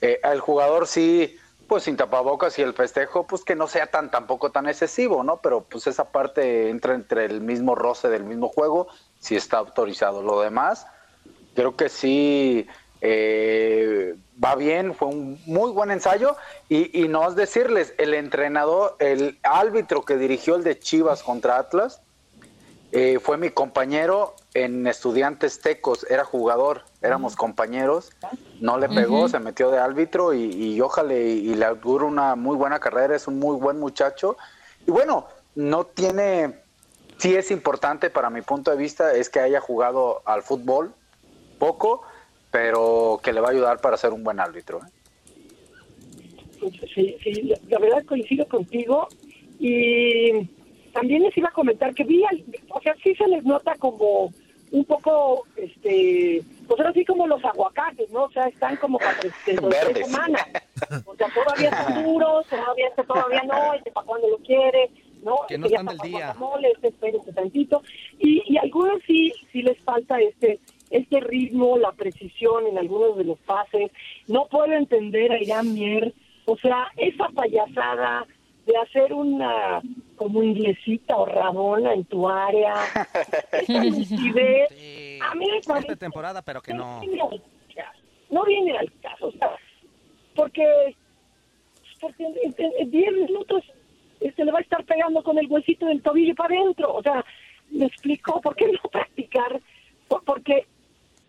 eh, 0.00 0.20
el 0.22 0.40
jugador 0.40 0.86
sí, 0.86 1.36
pues 1.68 1.84
sin 1.84 1.96
tapabocas 1.96 2.58
y 2.58 2.62
el 2.62 2.74
festejo, 2.74 3.26
pues 3.26 3.44
que 3.44 3.54
no 3.54 3.68
sea 3.68 3.86
tan 3.86 4.10
tampoco 4.10 4.50
tan 4.50 4.68
excesivo, 4.68 5.22
¿no? 5.22 5.36
Pero 5.36 5.62
pues 5.62 5.86
esa 5.86 6.10
parte 6.10 6.68
entra 6.68 6.94
entre 6.94 7.26
el 7.26 7.40
mismo 7.40 7.74
roce 7.74 8.08
del 8.08 8.24
mismo 8.24 8.48
juego, 8.48 8.88
si 9.20 9.36
está 9.36 9.58
autorizado. 9.58 10.22
Lo 10.22 10.40
demás, 10.40 10.86
creo 11.54 11.76
que 11.76 11.88
sí 11.88 12.66
eh, 13.00 14.14
va 14.42 14.54
bien, 14.56 14.94
fue 14.94 15.08
un 15.08 15.40
muy 15.46 15.70
buen 15.70 15.90
ensayo. 15.90 16.36
Y, 16.68 17.02
y 17.02 17.08
no 17.08 17.28
es 17.28 17.36
decirles, 17.36 17.94
el 17.98 18.14
entrenador, 18.14 18.96
el 18.98 19.38
árbitro 19.42 20.02
que 20.02 20.16
dirigió 20.16 20.56
el 20.56 20.64
de 20.64 20.78
Chivas 20.78 21.22
contra 21.22 21.58
Atlas, 21.58 22.00
eh, 22.92 23.20
fue 23.22 23.36
mi 23.36 23.50
compañero 23.50 24.34
en 24.52 24.84
Estudiantes 24.88 25.60
Tecos, 25.60 26.04
era 26.10 26.24
jugador, 26.24 26.82
éramos 27.02 27.36
compañeros, 27.36 28.10
no 28.60 28.78
le 28.78 28.88
pegó, 28.88 29.28
se 29.28 29.38
metió 29.38 29.70
de 29.70 29.78
árbitro 29.78 30.34
y, 30.34 30.42
y 30.42 30.80
ojalá 30.80 31.14
y, 31.14 31.50
y 31.50 31.54
le 31.54 31.66
auguro 31.66 32.08
una 32.08 32.34
muy 32.34 32.56
buena 32.56 32.80
carrera, 32.80 33.14
es 33.14 33.28
un 33.28 33.38
muy 33.38 33.56
buen 33.56 33.78
muchacho. 33.78 34.36
Y 34.88 34.90
bueno, 34.90 35.28
no 35.54 35.84
tiene, 35.84 36.62
sí 37.18 37.36
es 37.36 37.52
importante 37.52 38.10
para 38.10 38.28
mi 38.28 38.42
punto 38.42 38.72
de 38.72 38.76
vista, 38.76 39.14
es 39.14 39.30
que 39.30 39.38
haya 39.38 39.60
jugado 39.60 40.22
al 40.24 40.42
fútbol 40.42 40.92
poco, 41.60 42.02
pero 42.50 43.20
que 43.22 43.32
le 43.32 43.40
va 43.40 43.48
a 43.48 43.52
ayudar 43.52 43.80
para 43.80 43.96
ser 43.96 44.10
un 44.12 44.24
buen 44.24 44.40
árbitro. 44.40 44.80
¿eh? 44.84 46.70
Sí, 46.94 47.16
sí, 47.22 47.32
la, 47.42 47.56
la 47.68 47.78
verdad 47.78 48.04
coincido 48.04 48.46
contigo 48.46 49.06
y 49.58 50.46
también 50.92 51.22
les 51.22 51.36
iba 51.36 51.48
a 51.48 51.52
comentar 51.52 51.94
que 51.94 52.04
vi, 52.04 52.24
al- 52.24 52.44
o 52.70 52.80
sea, 52.80 52.94
sí 53.02 53.14
se 53.14 53.26
les 53.28 53.44
nota 53.44 53.74
como 53.76 54.32
un 54.72 54.84
poco, 54.84 55.46
este, 55.56 56.42
pues 56.68 56.78
ahora 56.80 56.92
sí 56.92 57.04
como 57.04 57.26
los 57.26 57.44
aguacates, 57.44 58.08
¿no? 58.10 58.24
O 58.24 58.30
sea, 58.30 58.46
están 58.46 58.76
como 58.76 58.98
para 58.98 59.18
tres, 59.20 59.34
semanas. 60.06 60.46
O 61.04 61.14
sea, 61.14 61.28
todavía 61.34 61.68
están 61.68 62.04
duros, 62.04 62.46
todavía 62.46 62.88
este 62.88 63.04
todavía 63.04 63.42
no, 63.42 63.74
este 63.74 63.90
para 63.92 64.06
cuando 64.06 64.28
lo 64.28 64.38
quiere, 64.38 64.90
¿no? 65.22 65.36
Que 65.46 65.54
Este 65.56 65.58
no 65.58 65.66
ya 65.68 65.76
están 65.80 65.86
del 65.98 66.10
día. 66.10 66.34
este 66.72 66.88
espérense 66.88 67.32
tantito. 67.34 67.82
Y, 68.18 68.42
y 68.50 68.56
algunos 68.56 69.02
sí, 69.06 69.30
sí 69.52 69.62
les 69.62 69.78
falta 69.80 70.18
este 70.20 70.58
este 70.90 71.20
ritmo, 71.20 71.78
la 71.78 71.92
precisión 71.92 72.66
en 72.66 72.78
algunos 72.78 73.16
de 73.16 73.24
los 73.24 73.38
pases. 73.40 73.90
No 74.26 74.46
puedo 74.46 74.72
entender 74.72 75.32
a 75.32 75.40
Irán 75.42 75.72
Mier, 75.72 76.12
o 76.46 76.56
sea, 76.56 76.88
esa 76.96 77.28
payasada 77.28 78.26
de 78.66 78.76
hacer 78.76 79.12
una 79.14 79.80
como 80.16 80.42
inglesita 80.42 81.16
o 81.16 81.24
rabona 81.26 81.94
en 81.94 82.04
tu 82.04 82.28
área, 82.28 82.74
esa 83.52 83.84
lucidez, 83.84 84.68
Sí. 84.70 85.18
a 85.22 85.34
mí 85.34 85.46
me 85.50 85.58
Esta 85.58 85.74
parece 85.74 85.96
temporada, 85.96 86.42
pero 86.42 86.60
que 86.60 86.74
no. 86.74 87.00
viene 87.00 87.20
al 87.22 87.40
caso. 87.74 87.98
No 88.30 88.44
viene 88.44 88.76
al 88.76 88.92
caso, 89.00 89.28
o 89.28 89.32
sea, 89.32 89.50
porque, 90.36 90.94
porque 92.00 92.24
en, 92.24 92.34
en- 92.58 92.72
en 92.78 92.90
10 92.90 93.12
minutos 93.12 93.64
este, 94.20 94.44
le 94.44 94.52
va 94.52 94.58
a 94.58 94.62
estar 94.62 94.84
pegando 94.84 95.22
con 95.22 95.38
el 95.38 95.46
huesito 95.50 95.86
del 95.86 96.02
tobillo 96.02 96.34
para 96.34 96.54
adentro. 96.54 96.94
O 96.94 97.02
sea, 97.02 97.24
me 97.70 97.86
explicó 97.86 98.40
por 98.40 98.54
qué 98.54 98.66
no 98.70 98.78
practicar, 98.92 99.60
Por- 100.08 100.22
porque 100.24 100.66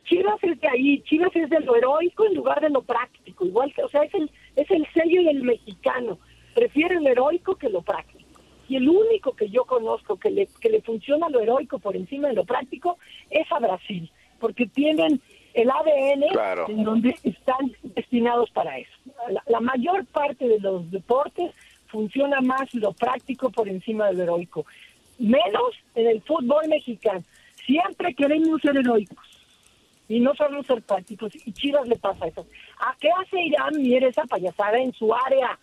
Chivas 0.05 0.43
es 0.43 0.59
de 0.59 0.67
ahí, 0.67 1.01
Chivas 1.03 1.35
es 1.35 1.49
de 1.49 1.59
lo 1.61 1.75
heroico 1.75 2.25
en 2.25 2.33
lugar 2.35 2.59
de 2.61 2.69
lo 2.69 2.81
práctico. 2.81 3.45
Igual 3.45 3.73
que, 3.73 3.83
o 3.83 3.89
sea, 3.89 4.03
es 4.03 4.13
el, 4.13 4.29
es 4.55 4.69
el 4.71 4.85
sello 4.93 5.23
del 5.23 5.43
mexicano. 5.43 6.17
Prefiere 6.53 6.99
lo 6.99 7.09
heroico 7.09 7.55
que 7.55 7.69
lo 7.69 7.81
práctico. 7.81 8.19
Y 8.67 8.77
el 8.77 8.89
único 8.89 9.33
que 9.33 9.49
yo 9.49 9.65
conozco 9.65 10.17
que 10.17 10.31
le, 10.31 10.47
que 10.59 10.69
le 10.69 10.81
funciona 10.81 11.29
lo 11.29 11.39
heroico 11.41 11.79
por 11.79 11.95
encima 11.95 12.29
de 12.29 12.35
lo 12.35 12.45
práctico 12.45 12.97
es 13.29 13.49
a 13.51 13.59
Brasil, 13.59 14.09
porque 14.39 14.65
tienen 14.65 15.21
el 15.53 15.69
ADN 15.69 16.27
Claro. 16.31 16.65
en 16.69 16.83
donde 16.83 17.15
están 17.23 17.71
destinados 17.83 18.49
para 18.51 18.77
eso. 18.79 18.91
La, 19.29 19.43
la 19.47 19.59
mayor 19.59 20.05
parte 20.05 20.47
de 20.47 20.59
los 20.59 20.89
deportes 20.89 21.51
funciona 21.87 22.39
más 22.39 22.73
lo 22.73 22.93
práctico 22.93 23.49
por 23.49 23.67
encima 23.67 24.07
de 24.07 24.13
lo 24.13 24.23
heroico. 24.23 24.65
Menos 25.19 25.75
en 25.95 26.07
el 26.07 26.21
fútbol 26.21 26.67
mexicano. 26.69 27.23
Siempre 27.65 28.13
queremos 28.15 28.61
ser 28.61 28.77
heroicos 28.77 29.17
y 30.11 30.19
no 30.19 30.35
sabemos 30.35 30.65
ser 30.65 30.81
prácticos. 30.81 31.31
Y 31.45 31.53
Chivas 31.53 31.87
le 31.87 31.95
pasa 31.95 32.27
eso. 32.27 32.45
¿A 32.79 32.93
qué 32.99 33.09
hace 33.11 33.41
Irán 33.41 33.81
Mier 33.81 34.03
esa 34.03 34.23
payasada 34.23 34.77
en 34.77 34.91
su 34.93 35.13
área? 35.13 35.57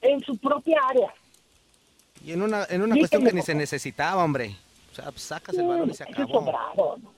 En 0.00 0.20
su 0.20 0.38
propia 0.38 0.78
área. 0.88 1.12
Y 2.24 2.30
en 2.30 2.42
una, 2.42 2.64
en 2.70 2.82
una 2.82 2.94
cuestión 2.96 3.24
que 3.24 3.32
ni 3.32 3.42
se 3.42 3.56
necesitaba, 3.56 4.22
hombre. 4.22 4.54
O 4.92 4.94
sea, 4.94 5.06
pues 5.06 5.22
sacas 5.22 5.56
el 5.56 5.66
balón 5.66 5.90
y 5.90 5.94
se 5.94 6.04
acabó. 6.04 6.32
sobrado, 6.32 6.98
¿no? 7.02 7.10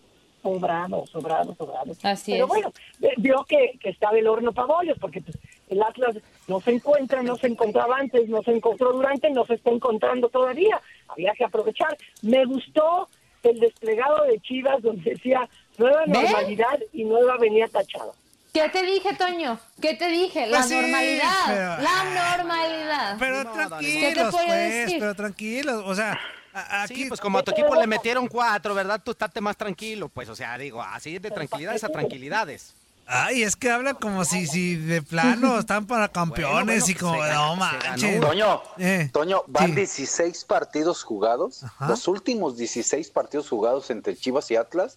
sobrado, 0.43 1.07
sobrado, 1.07 1.55
sobrado. 1.55 1.93
Así 2.03 2.33
Pero 2.33 2.45
es. 2.45 2.49
bueno, 2.49 2.73
vio 3.19 3.45
que, 3.47 3.79
que 3.79 3.91
estaba 3.91 4.19
el 4.19 4.27
horno 4.27 4.53
para 4.53 4.69
bollos, 4.69 4.97
porque 4.99 5.21
pues, 5.21 5.37
el 5.69 5.83
Atlas 5.83 6.17
no 6.47 6.63
se 6.63 6.71
encuentra, 6.71 7.23
no 7.23 7.37
se 7.37 7.49
encontraba 7.49 7.99
antes, 7.99 8.27
no 8.31 8.43
se 8.43 8.53
encontró 8.53 8.95
durante, 8.95 9.29
no 9.31 9.45
se 9.45 9.55
está 9.55 9.71
encontrando 9.71 10.31
todavía. 10.31 10.81
Había 11.09 11.33
que 11.33 11.45
aprovechar. 11.45 11.95
Me 12.23 12.47
gustó 12.47 13.07
el 13.43 13.61
desplegado 13.61 14.25
de 14.25 14.41
Chivas 14.41 14.81
donde 14.81 15.11
decía 15.11 15.47
nueva 15.79 16.03
¿Ve? 16.07 16.13
normalidad 16.23 16.79
y 16.93 17.05
nueva 17.05 17.37
venía 17.39 17.69
tachado. 17.69 18.15
¿Qué 18.53 18.69
te 18.71 18.83
dije, 18.83 19.15
Toño? 19.15 19.59
¿Qué 19.81 19.95
te 19.95 20.09
dije? 20.09 20.47
La 20.47 20.59
Pues 20.59 20.69
sí, 20.69 20.75
normalidad. 20.75 21.45
pero- 21.47 21.77
La 21.83 22.35
normalidad. 22.39 23.17
Pero 23.19 23.37
¿Qué 23.43 23.45
te 23.49 23.67
tranquilos, 23.69 24.31
puedo 24.33 24.47
pues, 24.47 24.75
decir? 24.75 24.99
pero 25.01 25.15
tranquilos. 25.15 25.83
O 25.87 25.95
sea, 25.95 26.19
aquí. 26.53 26.95
Sí, 26.95 27.05
pues 27.09 27.21
como 27.21 27.39
a 27.39 27.43
tu 27.43 27.53
equipo 27.53 27.75
le 27.77 27.87
metieron 27.87 28.27
cuatro, 28.27 28.75
¿verdad? 28.75 29.01
Tú 29.05 29.13
estate 29.13 29.41
más 29.41 29.57
tranquilo, 29.57 30.09
pues, 30.09 30.29
o 30.29 30.35
sea, 30.35 30.57
digo, 30.59 30.83
así 30.83 31.19
de 31.19 31.31
tranquilidades 31.31 31.85
a 31.85 31.89
tranquilidades. 31.89 32.75
Ay, 33.11 33.43
es 33.43 33.57
que 33.57 33.71
hablan 33.71 33.95
como 33.97 34.25
si, 34.25 34.47
si 34.47 34.77
de 34.77 35.01
plano 35.03 35.59
están 35.59 35.87
para 35.87 36.09
campeones 36.09 36.85
bueno, 36.85 36.91
y 36.91 36.95
como, 36.95 37.25
se 37.25 37.33
no 37.33 37.57
manches. 37.57 38.21
Toño, 38.21 38.63
Eh, 38.77 39.09
Toño, 39.13 39.45
van 39.47 39.69
sí. 39.71 39.75
16 39.77 40.45
partidos 40.45 41.03
jugados. 41.03 41.63
Los 41.81 42.07
últimos 42.07 42.57
16 42.59 43.11
partidos 43.11 43.49
jugados 43.49 43.89
entre 43.91 44.15
Chivas 44.17 44.51
y 44.51 44.57
Atlas 44.57 44.97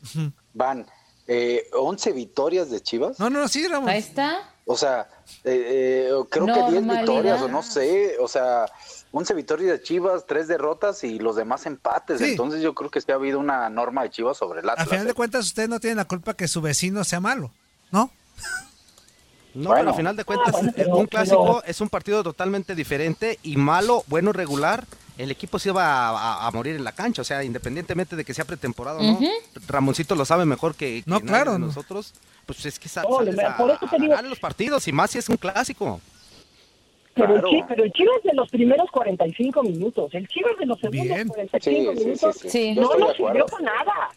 van 0.53 0.85
eh, 1.27 1.67
11 1.73 2.11
victorias 2.11 2.69
de 2.69 2.81
Chivas. 2.81 3.17
No, 3.19 3.29
no, 3.29 3.47
sí, 3.47 3.67
Ramón. 3.67 3.89
Ahí 3.89 3.99
está. 3.99 4.39
O 4.65 4.75
sea, 4.77 5.07
eh, 5.43 6.09
eh, 6.09 6.09
creo 6.29 6.45
que 6.45 6.51
10 6.51 6.65
Normalidad. 6.65 6.97
victorias 6.99 7.41
o 7.41 7.47
no 7.47 7.63
sé. 7.63 8.15
O 8.19 8.27
sea, 8.27 8.65
11 9.11 9.33
victorias 9.33 9.71
de 9.71 9.81
Chivas, 9.81 10.25
3 10.27 10.47
derrotas 10.47 11.03
y 11.03 11.17
los 11.19 11.35
demás 11.35 11.65
empates. 11.65 12.19
Sí. 12.19 12.31
Entonces 12.31 12.61
yo 12.61 12.73
creo 12.75 12.89
que 12.91 12.99
sí 13.01 13.11
ha 13.11 13.15
habido 13.15 13.39
una 13.39 13.69
norma 13.69 14.03
de 14.03 14.09
Chivas 14.11 14.37
sobre 14.37 14.59
el 14.61 14.69
A 14.69 14.73
Atlas. 14.73 14.89
final 14.89 15.07
de 15.07 15.13
cuentas, 15.13 15.45
ustedes 15.45 15.69
no 15.69 15.79
tienen 15.79 15.97
la 15.97 16.05
culpa 16.05 16.33
que 16.35 16.47
su 16.47 16.61
vecino 16.61 17.03
sea 17.03 17.19
malo, 17.19 17.51
¿no? 17.91 18.09
No, 19.53 19.69
Bueno. 19.69 19.75
pero 19.81 19.89
al 19.89 19.95
final 19.95 20.15
de 20.15 20.23
cuentas, 20.23 20.47
Ah, 20.55 20.57
bueno, 20.59 20.73
pero- 20.75 20.95
un 20.95 21.05
clásico 21.07 21.43
pero- 21.59 21.63
es 21.65 21.81
un 21.81 21.89
partido 21.89 22.23
totalmente 22.23 22.73
diferente 22.73 23.37
y 23.43 23.57
malo, 23.57 24.03
bueno, 24.07 24.31
regular. 24.31 24.85
El 25.17 25.29
equipo 25.29 25.59
se 25.59 25.69
iba 25.69 25.83
a, 25.83 26.09
a- 26.09 26.47
a 26.47 26.51
morir 26.51 26.75
en 26.77 26.85
la 26.85 26.93
cancha, 26.93 27.21
o 27.21 27.25
sea, 27.25 27.43
independientemente 27.43 28.15
de 28.15 28.23
que 28.23 28.33
sea 28.33 28.45
pretemporada 28.45 28.99
o 28.99 29.03
no. 29.03 29.19
Ramoncito 29.67 30.15
lo 30.15 30.23
sabe 30.25 30.45
mejor 30.45 30.73
que, 30.73 31.03
que 31.03 31.09
No, 31.09 31.19
claro, 31.19 31.51
de 31.53 31.59
nosotros. 31.59 32.13
Pues 32.45 32.65
es 32.65 32.79
que 32.79 32.87
sa- 32.87 33.03
No, 33.03 33.17
sales 33.17 33.35
le- 33.35 33.43
a, 33.43 33.57
por 33.57 33.69
eso 33.69 33.85
te 33.87 33.95
a 33.97 33.99
digo- 33.99 34.13
ganar 34.15 34.29
los 34.29 34.39
partidos 34.39 34.87
y 34.87 34.93
más 34.93 35.11
si 35.11 35.17
es 35.19 35.27
un 35.29 35.35
clásico. 35.37 35.99
Pero, 37.13 37.27
Claro. 37.33 37.47
el 37.49 37.53
Chi- 37.53 37.63
pero 37.67 37.83
el 37.83 37.91
Chivas 37.91 38.23
de 38.23 38.33
los 38.33 38.49
primeros 38.49 38.89
45 38.89 39.63
minutos, 39.63 40.13
el 40.13 40.27
Chivas 40.29 40.53
de 40.57 40.65
los 40.65 40.79
segundos 40.79 41.05
Bien. 41.05 41.27
45 41.27 41.91
Sí, 41.91 42.05
minutos, 42.05 42.35
sí, 42.41 42.49
sí. 42.49 42.73
No 42.73 42.95
nos 42.97 43.17
sirvió 43.17 43.45
para 43.47 43.63
nada. 43.65 44.09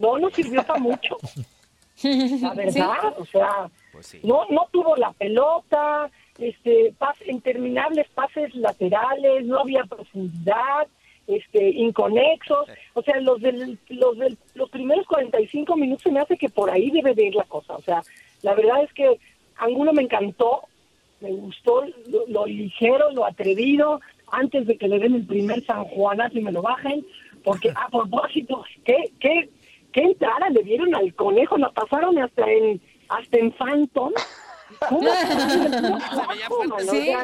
No 0.00 0.18
nos 0.18 0.32
sirvió 0.34 0.62
para 0.66 0.80
mucho. 0.80 1.16
La 2.02 2.54
verdad, 2.54 3.14
o 3.18 3.24
sea, 3.24 3.70
Pues 3.92 4.06
sí. 4.06 4.20
no 4.22 4.46
no 4.50 4.66
tuvo 4.72 4.96
la 4.96 5.12
pelota, 5.12 6.10
este 6.38 6.92
pas, 6.98 7.16
interminables 7.26 8.08
pases 8.14 8.54
laterales, 8.54 9.44
no 9.44 9.60
había 9.60 9.84
profundidad, 9.84 10.88
este 11.26 11.70
inconexos, 11.70 12.66
o 12.94 13.02
sea, 13.02 13.20
los 13.20 13.40
del 13.40 13.78
los 13.88 14.18
del 14.18 14.36
los 14.54 14.70
primeros 14.70 15.06
45 15.06 15.76
minutos 15.76 16.02
se 16.02 16.10
me 16.10 16.20
hace 16.20 16.36
que 16.36 16.48
por 16.48 16.70
ahí 16.70 16.90
debe 16.90 17.14
de 17.14 17.26
ir 17.26 17.34
la 17.34 17.44
cosa, 17.44 17.76
o 17.76 17.82
sea, 17.82 18.02
la 18.42 18.54
verdad 18.54 18.82
es 18.82 18.92
que 18.92 19.18
Angulo 19.56 19.92
me 19.92 20.02
encantó, 20.02 20.62
me 21.20 21.30
gustó 21.30 21.84
lo, 22.08 22.26
lo 22.26 22.46
ligero, 22.46 23.12
lo 23.12 23.24
atrevido, 23.24 24.00
antes 24.32 24.66
de 24.66 24.76
que 24.76 24.88
le 24.88 24.98
den 24.98 25.14
el 25.14 25.26
primer 25.26 25.64
San 25.64 25.84
Juanazo 25.84 26.38
y 26.38 26.42
me 26.42 26.52
lo 26.52 26.60
bajen, 26.62 27.06
porque 27.44 27.70
a 27.76 27.88
propósito, 27.88 28.64
¿qué, 28.84 29.12
qué, 29.20 29.48
qué 29.94 30.02
entrada 30.02 30.50
le 30.50 30.62
dieron 30.62 30.94
al 30.94 31.14
conejo? 31.14 31.56
La 31.56 31.70
pasaron 31.70 32.18
hasta 32.18 32.50
en 32.50 32.82
hasta 33.08 33.38
en 33.38 33.52
Phantom. 33.52 34.12
¿Cómo? 34.88 35.08
Sí. 36.80 37.14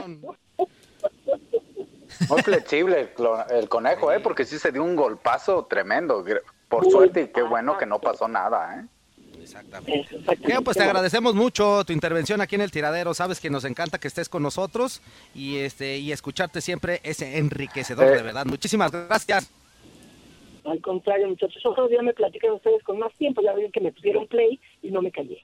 Muy 2.29 2.43
flexible 2.43 3.13
el, 3.51 3.69
conejo, 3.69 4.13
¿eh? 4.13 4.21
Porque 4.21 4.45
sí 4.45 4.59
se 4.59 4.71
dio 4.71 4.85
un 4.85 4.95
golpazo 4.95 5.65
tremendo. 5.65 6.25
Por 6.69 6.89
suerte 6.91 7.23
y 7.23 7.29
qué 7.29 7.43
bueno 7.43 7.77
que 7.77 7.87
no 7.87 7.99
pasó 7.99 8.29
nada, 8.29 8.81
¿eh? 8.81 8.87
Exactamente. 9.43 10.21
Geo, 10.45 10.63
pues 10.63 10.77
te 10.77 10.85
agradecemos 10.85 11.35
mucho 11.35 11.83
tu 11.85 11.93
intervención 11.93 12.41
aquí 12.41 12.55
en 12.55 12.61
el 12.61 12.71
tiradero. 12.71 13.15
Sabes 13.15 13.41
que 13.41 13.51
nos 13.51 13.65
encanta 13.65 13.99
que 13.99 14.07
estés 14.07 14.29
con 14.29 14.43
nosotros 14.43 15.01
y 15.35 15.59
este 15.59 15.97
y 15.97 16.13
escucharte 16.13 16.61
siempre 16.61 17.01
es 17.03 17.23
enriquecedor, 17.23 18.07
Eh. 18.07 18.17
de 18.17 18.23
verdad. 18.23 18.45
Muchísimas 18.45 18.93
gracias. 18.93 19.51
Al 20.71 20.81
contrario, 20.81 21.29
muchachos, 21.29 21.61
otro 21.65 21.89
día 21.89 22.01
me 22.01 22.15
platican 22.15 22.53
ustedes 22.53 22.83
con 22.85 22.99
más 22.99 23.13
tiempo, 23.19 23.43
ya 23.43 23.53
ven 23.55 23.73
que 23.73 23.81
me 23.81 23.91
pusieron 23.91 24.29
play 24.29 24.61
y 24.83 24.91
no 24.91 25.03
me 25.03 25.11
callé. 25.11 25.43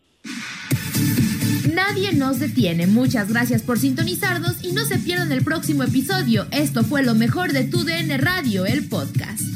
Nadie 1.74 2.12
nos 2.12 2.38
detiene. 2.38 2.86
Muchas 2.86 3.32
gracias 3.32 3.62
por 3.62 3.78
sintonizarnos 3.78 4.64
y 4.64 4.72
no 4.72 4.84
se 4.84 4.98
pierdan 4.98 5.32
el 5.32 5.42
próximo 5.42 5.82
episodio. 5.82 6.46
Esto 6.52 6.84
fue 6.84 7.02
lo 7.02 7.14
mejor 7.14 7.52
de 7.52 7.64
tu 7.64 7.84
DN 7.84 8.16
Radio, 8.18 8.66
el 8.66 8.88
podcast. 8.88 9.55